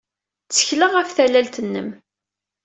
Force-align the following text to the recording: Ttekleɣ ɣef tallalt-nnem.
Ttekleɣ 0.47 0.91
ɣef 0.93 1.09
tallalt-nnem. 1.11 1.89